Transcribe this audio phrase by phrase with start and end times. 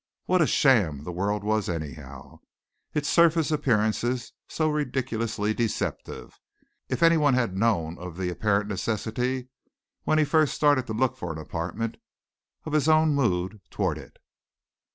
[0.25, 2.39] What a sham the world was anyhow.
[2.91, 6.39] It's surface appearances so ridiculously deceptive!
[6.89, 9.49] If anyone had known of the apparent necessity
[10.01, 11.97] when he first started to look for an apartment,
[12.65, 14.17] of his own mood toward it!